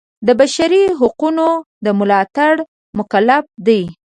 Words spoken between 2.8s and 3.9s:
مکلف دی.